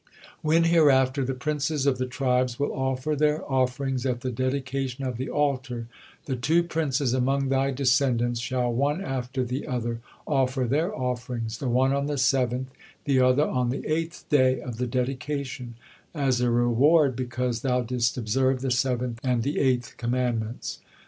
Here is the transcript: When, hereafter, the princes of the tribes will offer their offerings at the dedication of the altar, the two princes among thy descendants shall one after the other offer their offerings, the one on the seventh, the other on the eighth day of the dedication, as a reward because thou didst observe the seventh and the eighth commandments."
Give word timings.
When, 0.41 0.63
hereafter, 0.63 1.23
the 1.23 1.35
princes 1.35 1.85
of 1.85 1.99
the 1.99 2.07
tribes 2.07 2.57
will 2.57 2.73
offer 2.73 3.15
their 3.15 3.43
offerings 3.45 4.03
at 4.03 4.21
the 4.21 4.31
dedication 4.31 5.03
of 5.05 5.17
the 5.17 5.29
altar, 5.29 5.85
the 6.25 6.35
two 6.35 6.63
princes 6.63 7.13
among 7.13 7.49
thy 7.49 7.69
descendants 7.69 8.39
shall 8.39 8.73
one 8.73 9.03
after 9.03 9.43
the 9.45 9.67
other 9.67 9.99
offer 10.25 10.65
their 10.65 10.91
offerings, 10.97 11.59
the 11.59 11.69
one 11.69 11.93
on 11.93 12.07
the 12.07 12.17
seventh, 12.17 12.71
the 13.05 13.19
other 13.19 13.45
on 13.47 13.69
the 13.69 13.85
eighth 13.85 14.25
day 14.27 14.59
of 14.59 14.77
the 14.77 14.87
dedication, 14.87 15.75
as 16.15 16.41
a 16.41 16.49
reward 16.49 17.15
because 17.15 17.61
thou 17.61 17.81
didst 17.81 18.17
observe 18.17 18.61
the 18.61 18.71
seventh 18.71 19.19
and 19.23 19.43
the 19.43 19.59
eighth 19.59 19.97
commandments." 19.97 20.79